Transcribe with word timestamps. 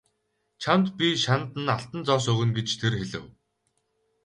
Чамд 0.61 0.87
би 0.97 1.07
шанд 1.23 1.51
нь 1.63 1.71
алтан 1.75 2.01
зоос 2.07 2.25
өгнө 2.31 2.53
гэж 2.57 2.69
тэр 2.81 2.93
хэлэв. 2.99 3.25